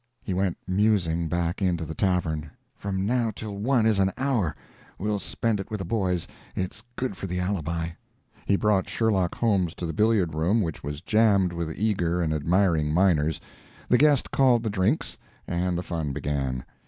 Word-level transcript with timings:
He 0.23 0.33
went 0.33 0.57
musing 0.67 1.27
back 1.27 1.61
into 1.61 1.85
the 1.85 1.93
tavern. 1.93 2.49
"From 2.75 3.05
now 3.05 3.29
till 3.35 3.59
one 3.59 3.85
is 3.85 3.99
an 3.99 4.11
hour. 4.17 4.55
We'll 4.97 5.19
spend 5.19 5.59
it 5.59 5.69
with 5.69 5.77
the 5.77 5.85
boys; 5.85 6.27
it's 6.55 6.81
good 6.95 7.15
for 7.15 7.27
the 7.27 7.39
alibi." 7.39 7.89
He 8.47 8.55
brought 8.55 8.89
Sherlock 8.89 9.35
Holmes 9.35 9.75
to 9.75 9.85
the 9.85 9.93
billiard 9.93 10.33
room, 10.33 10.59
which 10.63 10.83
was 10.83 11.01
jammed 11.01 11.53
with 11.53 11.77
eager 11.77 12.19
and 12.19 12.33
admiring 12.33 12.91
miners; 12.91 13.39
the 13.89 13.99
guest 13.99 14.31
called 14.31 14.63
the 14.63 14.71
drinks, 14.71 15.19
and 15.47 15.77
the 15.77 15.83
fun 15.83 16.13
began. 16.13 16.65